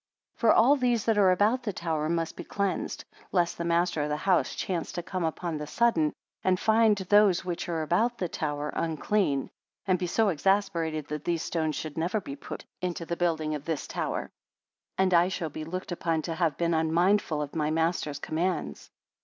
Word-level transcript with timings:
62 0.31 0.39
For 0.39 0.51
all 0.55 0.75
these 0.77 1.05
that 1.05 1.19
are 1.19 1.29
about 1.29 1.61
the 1.61 1.71
tower 1.71 2.09
must 2.09 2.35
be 2.35 2.43
cleansed, 2.43 3.05
lest 3.31 3.59
the 3.59 3.63
master 3.63 4.01
of 4.01 4.09
the 4.09 4.17
house 4.17 4.55
chance 4.55 4.91
to 4.93 5.03
come 5.03 5.23
upon 5.23 5.57
the 5.59 5.67
sudden, 5.67 6.11
and 6.43 6.59
find 6.59 6.97
those 6.97 7.45
which 7.45 7.69
are 7.69 7.83
about 7.83 8.17
the 8.17 8.27
tower 8.27 8.73
unclean; 8.75 9.51
and 9.85 9.99
be 9.99 10.07
so 10.07 10.29
exasperated 10.29 11.07
that 11.09 11.23
these 11.25 11.43
stones 11.43 11.75
should 11.75 11.99
never 11.99 12.19
be 12.19 12.35
put 12.35 12.65
into 12.81 13.05
the 13.05 13.15
building 13.15 13.53
of 13.53 13.65
this 13.65 13.85
tower, 13.85 14.31
and 14.97 15.13
I 15.13 15.27
shall 15.27 15.51
be 15.51 15.63
looked 15.65 15.91
upon 15.91 16.23
to 16.23 16.33
have 16.33 16.57
been 16.57 16.73
unmindful 16.73 17.39
of 17.39 17.53
my 17.55 17.69
master's 17.69 18.17
commands. 18.17 18.89